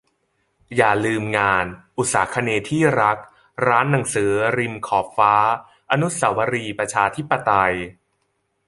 [0.75, 1.65] อย่าลืมงาน
[1.97, 3.17] "อุษาคเนย์ที่รัก"
[3.67, 5.33] ร้านหนังสือริมขอบฟ้า
[5.91, 7.73] อนุเสาวรีย์ประชาธิปไตย